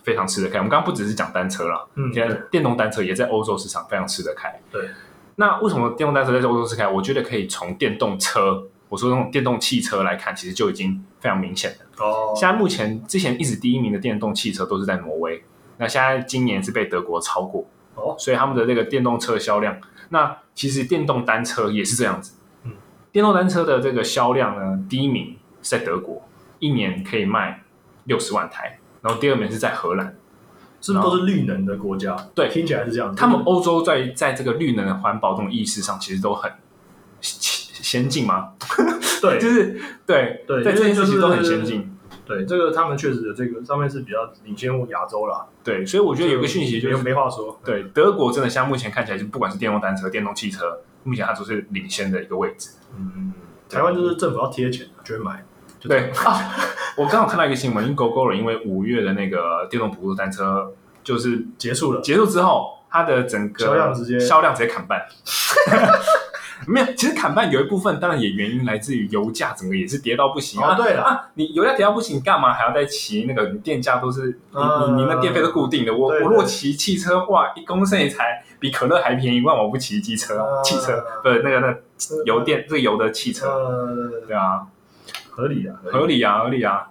[0.05, 0.59] 非常吃得开。
[0.59, 4.61] 我们刚刚不只是讲单车了，嗯，现在对电动单车也在欧洲市场非常吃得开。
[4.71, 4.91] 对，
[5.37, 6.87] 那为什么电动单车在欧洲吃开？
[6.87, 12.05] 我觉得可以从电动车，我说那种电动汽车来看，其实就已经非常明显了。
[12.05, 15.43] 哦，现在目前之前一直第一名的电动汽车都是在挪威，
[15.79, 17.65] 那现在今年是被德国超过，
[17.95, 19.77] 哦，所以他们的这个电动车销量，
[20.11, 22.35] 那其实电动单车也是这样子。
[22.65, 22.73] 嗯，
[23.11, 26.23] 电动单车的这个销量呢，第一名是在德国，
[26.59, 27.63] 一年可以卖
[28.05, 30.17] 六十万台，然后第二名是在荷兰。
[30.81, 32.15] 是不是都是绿能的国家？
[32.35, 33.15] 对听起来是这样。
[33.17, 36.53] 他们欧洲在在这个绿能环保这种意识上，其实都很
[37.23, 38.53] 先先进吗？
[39.23, 41.91] 对 就是对对在这件事情都很先进。
[42.27, 45.47] 对，这个他们确实这个上面是比较领先亚洲啦。
[45.63, 47.59] 对，所以我觉得有个讯息就没是，没话说。
[47.65, 52.73] 对德国真的像目前看起来，就不管是电动单车、电动汽车，目前它都是领先的一个位置。
[52.99, 53.33] 嗯，
[53.71, 55.43] 台湾就是政府要贴钱，就会买。
[55.85, 56.51] 就对啊，
[56.97, 62.01] 我刚好看到一个新闻，因为 GoGo 了，因为五月的那个电动辅助单车就是结束了。
[62.01, 65.03] 结束之后，它的整个销量直接销量直接砍半。
[66.67, 70.73] 没有，其实砍半有一部分当然也原因来自于油价整个也是跌到不行啊。
[70.73, 73.51] 哦对了啊，你油价跌到不行，你干嘛还要再骑那个？
[73.51, 75.93] 你电价都是你啊你你那电费都固定的。
[75.93, 81.77] 我我如果骑汽车，哇，一公升也才比可乐还便宜，万我不骑机车汽车不是那个那
[82.25, 84.63] 油电这个油的汽车，呃，对啊，
[85.35, 86.87] 合理啊，合理啊，合理啊。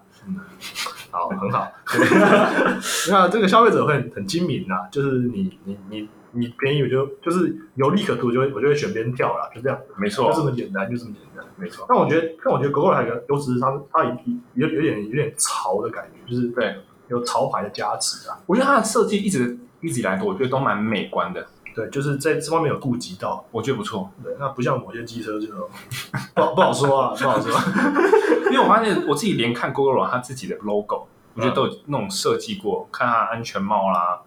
[1.11, 1.71] 好，很好。
[3.09, 11.45] 那这个消费者会很很精明呐，就是你你你你便宜，我就就是有利可图，我就会我就会选边跳啦，就这样，没错就这，么简单，就这么简单。
[11.55, 14.17] 没错，但我觉得，但我觉得狗狗还有一个优势是它它有
[14.55, 16.75] 有有点有点潮的感觉，就是对，
[17.09, 18.39] 有潮牌的加持啊。
[18.47, 23.43] 我觉得它的设计一直一直以来都我觉得都蛮美观的，对，就是在这方面有顾及到。
[23.51, 24.09] 我觉得不错。
[24.23, 25.47] 对，那不像某些机车就
[26.35, 27.51] 不好不好说啊，不好说。
[28.51, 34.19] 因为我发现我自己连看 GoGo 它自己的 logo，我觉得嗯都有那种设计过，看它安全帽啦，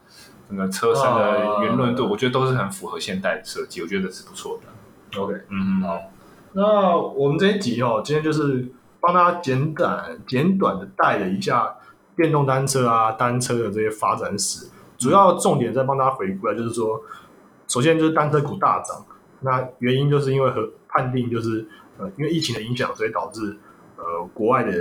[0.49, 5.21] 整个车身的圆润度，啊我觉得都是很符合现代的设计，我觉得是不错的。
[5.21, 6.01] OK，嗯，好
[6.53, 11.77] 那我们这一集哦，今天就是帮大家简短简短的带了一下
[12.17, 14.67] 电动单车啊、单车的这些发展史，
[14.99, 17.01] 主要重点在帮大家回顾啊，就是说，
[17.69, 19.05] 首先就是单车股大涨，
[19.41, 21.67] 那原因就是因为和判定就是
[21.99, 23.57] 呃，因为疫情的影响，所以导致
[23.97, 24.73] 呃国外的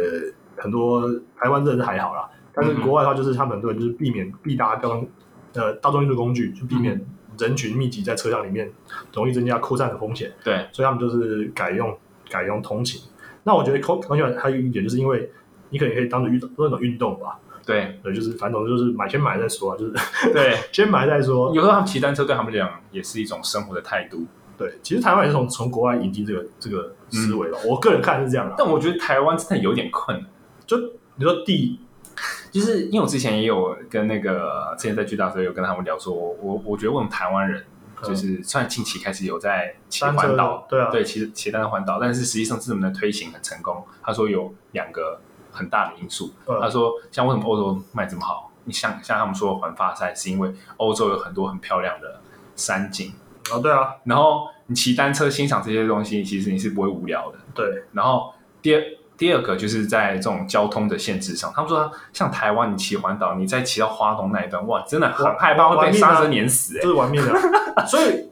[0.57, 5.07] 很多台湾真的是还好啦，但是嗯国外的话就是他们很多人就是避免必搭交通
[5.53, 6.99] 呃大众运输工具，就避免
[7.37, 8.71] 人群密集在车厢里面，
[9.13, 10.31] 容易增加扩散的风险。
[10.43, 11.97] 对，所以他们就是改用
[12.29, 13.01] 改用通勤。
[13.43, 15.29] 那我觉得通通勤还有一点，就是因为
[15.69, 19.93] 你可能可以当做运动那种运动吧，对，对，就是反正就是买先买再说啊，就是
[20.31, 21.53] 对， 先买再说。
[21.55, 24.25] 有时候他们骑单车对他们来讲也是一种生活的态度。
[24.57, 28.55] 对，其实台湾也是从从国外引进这个这个思维吧，我个人看是这样的。
[28.57, 30.25] 但我觉得台湾真的有点困难。
[30.65, 30.77] 就
[31.15, 31.79] 你说第
[32.51, 37.65] 就是因为我之前也有跟那个之前在巨大的时候有跟他们聊说，我我觉得我们台湾人
[38.01, 43.83] 就是虽然近期开始有在骑单环岛，对啊对骑骑单车环岛，但是实际上是我们的推行很成功。
[44.01, 45.19] 他说有两个
[45.55, 48.51] 很大的因素，嗯他说像为什么欧洲卖这么好？
[48.65, 52.19] 你像像他们说的环法赛，是因为欧洲有很多很漂亮的
[52.55, 53.13] 山景，
[53.51, 57.37] 哦，对啊，然后你骑单车欣赏这些东西，其实你是不会无聊的。
[57.53, 58.81] 对，然后第二
[59.15, 66.81] 第二个就是在这种交通的限制上，他们说像台湾你骑环岛，你再骑到花东那一段，哇，真的很害怕会被刹车碾死、欸。
[66.81, 67.33] 就是玩命的。
[67.85, 68.29] 所以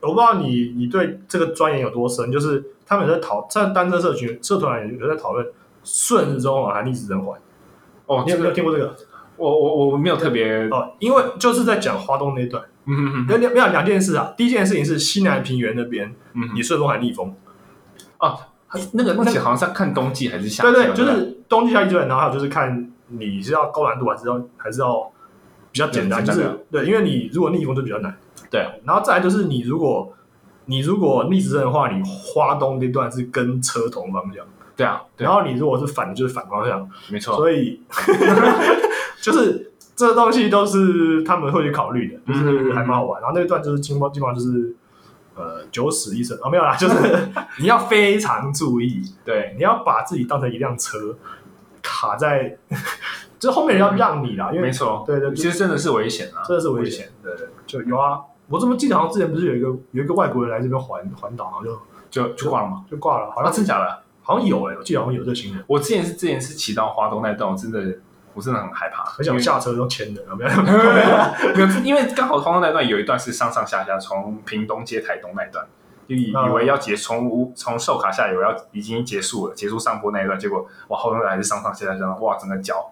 [0.00, 5.46] 我不知道你你对这个钻研有多深，就是他们有在讨在单车社群社团有在讨论
[5.84, 7.38] 顺时钟环还逆时针环，
[8.06, 8.96] 哦，你有没有这个听过这个？
[9.36, 14.32] 我我我没有特别，哦，因为就是在讲花东那一段，嗯哼哼有两件事啊。
[14.36, 16.14] 第一件事情是西南平原那边，
[16.54, 17.34] 你顺风还逆风，
[18.18, 18.38] 哦，
[18.92, 25.12] 那个那个好像是要看冬季还是夏对季，对，就是冬季夏季之外，然后还有就是看你是要高难度还是要还是要
[25.72, 28.16] 比较简单，就是对，因为你如果逆风就比较难。
[28.50, 30.12] 对，然后再来就是你如果
[30.66, 34.44] 你如果逆时针的话，你花东那段是跟车同方向，
[34.76, 37.82] 对啊，对然后你如果是反的，就是反方向，没错，所以
[39.20, 43.20] 就是这东西都是他们会去考虑的，就是还蛮好玩。
[43.20, 44.74] 然后那一段就是基本基本上就是
[45.36, 46.94] 呃九死一生啊，没有啦，就是
[47.60, 51.16] 你要非常注意，对，你要把自己当成一辆车
[51.82, 52.56] 卡在，
[53.38, 58.18] 就是后面人要让你啦，因为没错，对对，其实真的是危险啊，真的是危险，对对，就有啊。
[58.48, 61.80] 我怎么记得好像之前不是有一个有一个外国人来这边环环岛，然后就
[62.10, 62.84] 就就挂了吗？
[62.90, 64.02] 就挂了，好啊，像真假的？
[64.22, 67.98] 好像有哎、我记得好像有这个新闻，我之前是之前是骑到华东那一段，我真的
[68.32, 70.50] 我真的很害怕，很想下车都牵的，有没有？
[71.54, 75.66] 没有，因为刚好花东那段有一段是上上下下，从屏东接台东那一段，
[76.08, 82.90] 就以嗯以为要结从无从寿卡下以为要已经结束了，结束上坡那一段，结果哇后段还是上上下下下，哇整个脚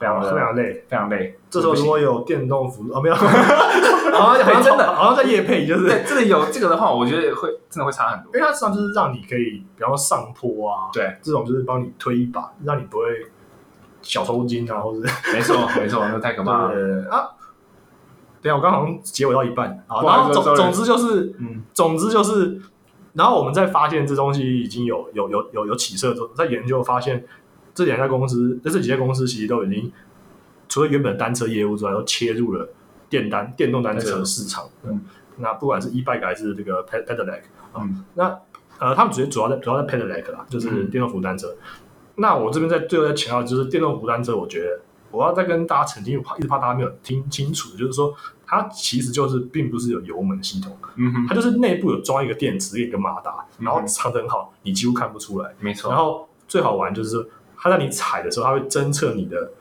[0.00, 0.72] 非常的非常累。
[0.88, 1.38] 非常累。
[1.50, 8.34] 这时候如果有电动辅助，哦，没有， 好像好像 真的好像在夜配，就是对真的有这个的话，我觉得会真的会差很多。
[8.34, 13.04] 因为它实际上就是让你可以，比方说上坡啊，对，这种就是帮你推一把，让你不会
[14.02, 16.72] 小抽筋啊，或者是没错 没错，那太可怕了。
[16.72, 17.28] 对啊。
[18.42, 22.58] 对啊，我刚好像结尾到一半然后总总之就是，嗯，总之就是，
[23.12, 27.22] 然后我们在发现这东西已经有有有有有起色之后，在研究发现
[27.74, 29.92] 这两家公司，这这几家公司其实都已经
[30.68, 32.68] 除了原本单车业务之外，都切入了
[33.08, 34.68] 电单电动单车的市场。
[34.84, 35.00] 嗯，
[35.38, 37.40] 那不管是 e bike 还是这个 ped pedelec
[37.72, 38.38] 啊，嗯那
[38.78, 41.54] 呃，他们主要主要在主要在 pedelec 啦，就是嗯电动扶单车。
[42.16, 44.80] 那我这边在最后再强调，就是电动扶单车，我觉得
[45.10, 48.14] 我要再跟大家澄清，我怕一直怕大家没有听清楚，就是说
[48.46, 55.54] 它其实就是并不是有油门系统，嗯哼，它就是内部有装一个电池一个马达，嗯然后藏得很好，你几乎看不出来。
[55.60, 55.98] 没错然。
[55.98, 57.24] 后最好玩就是说，
[57.60, 59.52] 它在你踩的时候，它会侦测你的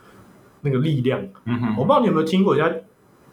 [0.62, 1.22] 那个力量。
[1.46, 2.80] 嗯哼，我不知道你有没有听过人家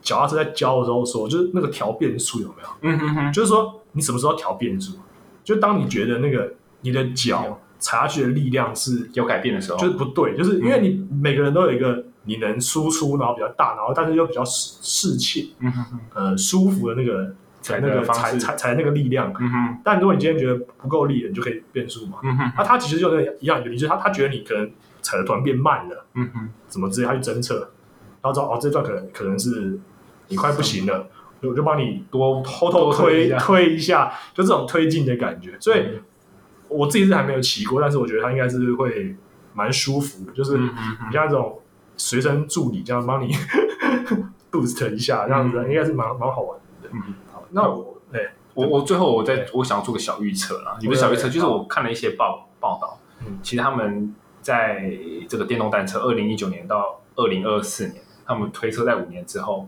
[0.03, 2.69] 脚踏车在教的时候说，就是那个调变速有没有？
[2.83, 4.99] 嗯哼哼，就是说你什么时候调变速？
[5.45, 17.33] 就当你觉得那个你的脚踩下去的力量是有改变的时候，就是不对，就是因为你每个人都有一个你能输出，然后比较大，然后但是又比较适适切嗯哼哼，呃舒服的那个
[17.67, 19.33] 踩那个的方式，踩踩踩那个力量。
[19.39, 22.19] 嗯哼，但如果你今天觉得不够力了，你就可以变速嘛。
[22.23, 24.71] 嗯哼，那他其实就那个一样的原理，就是他他觉得你可能
[25.03, 27.59] 踩的突然变慢了，嗯哼，怎么之类，他去侦测，
[28.23, 29.79] 然后知道哦这段可能可能是
[30.29, 31.09] 你快不行了，
[31.43, 35.57] 我就帮你多偷偷多推一推一下，就这种推进的感觉。
[35.61, 36.03] 所以嗯
[36.69, 39.15] 我自己是还没有骑过，但是我觉得它应该是会
[39.55, 40.69] 蛮舒服的，就是你
[41.13, 41.61] 像这种
[41.97, 43.33] 随身助理这样帮你
[44.51, 46.89] boost 一下，这样子嗯应该是蛮蛮好玩的。
[46.93, 47.26] 嗯好，
[47.57, 54.93] 那我对我我最后我在我想要做个小预测啦，也不是小预测，就是我看了一些报报道，嗯其实他们在
[55.27, 59.67] 这个电动单车，二零一九年到二零二四年，他们推测在五年之后，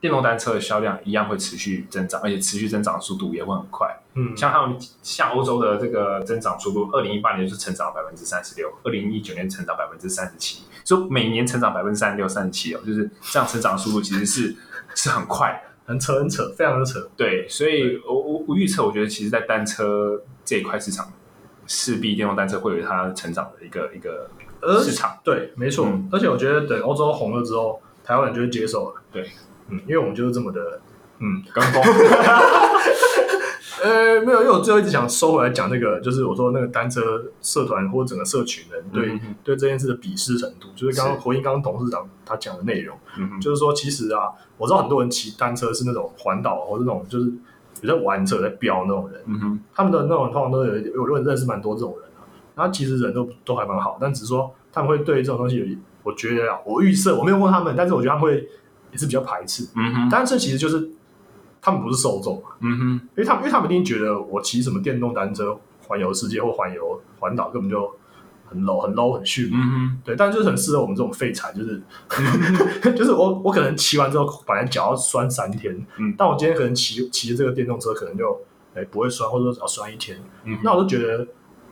[0.00, 3.96] 电动单车的销量一样会持续增长，而且持续增长的速度也会很快。
[4.14, 14.56] 嗯像他们像欧洲的这个增长速度，二零一八年就是成长百分之三十六，二零一九年成长百分之三十七，所以每年成长百分之三十六、三十七哦，就是这样成长的速度其实是
[14.96, 15.69] 是很快的。
[15.90, 17.10] 很扯很扯，非常的扯。
[17.16, 21.12] 对，所以我我我预测，我觉得其实，在单车这一块市场，
[21.66, 24.30] 势必电动单车会有它成长的一个一个
[24.84, 25.18] 市场。
[25.24, 25.86] 对，没错。
[25.88, 29.02] 嗯而且我觉得等欧洲红了之后，台湾人就会接受了。
[29.10, 29.28] 对，
[29.68, 30.80] 嗯，因为我们就是这么的，
[31.18, 31.82] 嗯，跟风，
[33.82, 37.00] 呃，没有，因为我最后一直想收回来讲那个，就是我说那个单车
[37.40, 44.28] 社团或者整个社群人对、嗯对这件事的鄙视程度，就是刚刚是回应刚刚董事长他讲的内容，嗯，就是说其实啊，
[44.58, 47.32] 我知道很多人骑单车是那种环岛或者那种就是
[47.80, 50.72] 有在玩车、在飙那种人，嗯哼，他们的那种通常都有
[51.02, 52.20] 我认认识蛮多这种人啊。
[52.54, 55.64] 然后其实人都都还蛮好，但只是说他们会对这种东西有，
[56.02, 58.46] 我觉得啊，我预设我没有问他们，但是我觉得他们会
[58.92, 59.66] 也是比较排斥。
[59.74, 60.90] 嗯哼，但是这其实就是
[61.60, 62.36] 他们不是受众。
[62.42, 67.90] 嘛，嗯哼，因为他们因为他们一定觉得我骑什么电动单车环游世界或环游环岛根本就
[68.46, 69.50] 很 low 很 low 很逊。
[69.52, 71.82] 嗯哼，对，但就是很适合我们这种废柴，就是
[72.96, 76.14] 就是我我可能骑完之后，本来脚要酸三天，嗯。
[76.16, 78.40] 但我今天可能骑骑这个电动车，可能就
[78.74, 81.26] 哎、不会酸，或者说只要酸一天，嗯，那我就觉得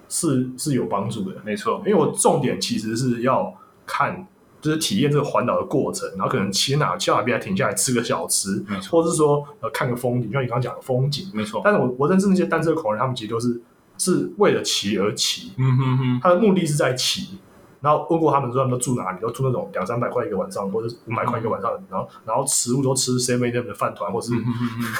[0.09, 1.82] 是是有帮助的，没错。
[1.86, 3.55] 因，为我重点其实是要
[3.86, 4.26] 看。
[4.61, 11.30] 就是体验这个环岛的过程，然后可能骑哪骑到哪边停下来吃个小吃，没错，或者是说呃看个风景，就像你刚刚讲的风景。
[11.32, 13.61] 没错，但是我我认识那些单车狂人，他们其实都是
[13.96, 17.38] 是为了骑而骑，嗯哼哼，他的目的是在骑。
[17.80, 24.94] 然后问过他们说他们都住哪里，都住那种两三百块一个晚上，或者五百块一个晚上，然后然后食物都吃 Seven Eleven 的饭团，或是、嗯哼哼哼，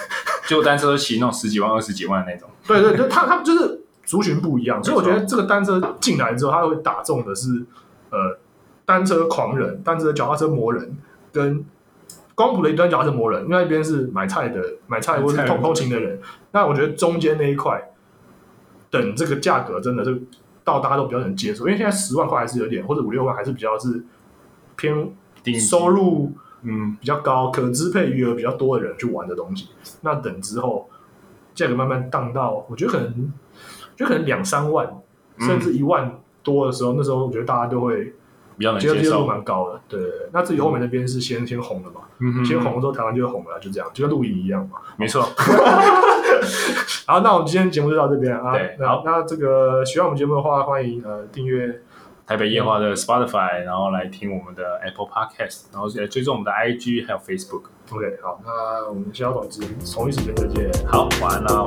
[0.47, 7.67] 就单车都骑那种十几万、二十几万那种，对对对，他他们就是族群不一样，所以我觉得这个单车进来之后，他会打中的是
[8.11, 8.39] 呃
[8.89, 10.97] 单车狂人、单车脚踏车魔人
[11.31, 11.63] 跟
[12.35, 16.19] 光谱的一端脚踏车魔人，另外一边是买菜的买菜或是买菜的通通勤的人。
[16.53, 17.91] 那我觉得中间那一块，
[18.89, 20.23] 等这个价格真的是
[20.65, 24.03] 到大家都比较能接受，因为现在十万块还是有点，或者五六万还是比较是
[24.75, 25.13] 偏
[25.61, 26.33] 收，入
[26.63, 29.69] 嗯，比较高、可支配余额比较多的人去玩的东西。
[30.01, 30.89] 那等之后
[31.55, 33.31] 价格慢慢荡到，我觉得可能
[33.95, 34.89] 就可能两三万，
[35.37, 38.15] 嗯甚至一万多的时候，那时候我觉得大家都会
[38.59, 39.81] 比较能接受接受度蛮高的。
[39.89, 40.01] 对
[40.33, 44.79] 那至于后面那边是先先红了嘛，嗯哼先红了之后台湾就会红了，就这样，就跟露营一样嘛。
[44.97, 45.23] 没错，
[47.07, 48.53] 好，那我们今天节目就到这边啊。
[48.53, 51.81] 对那那这个喜欢我们节目的话，欢迎呃订阅。
[52.27, 57.63] 台北夜话的 Spotify，然后来听我们的 Apple Podcast，然后追踪我们的 IG 还有 Facebook。
[57.91, 59.49] OK，好，那我们下周同
[59.95, 60.71] 同一时间再见。
[60.87, 61.65] 好，晚安啦，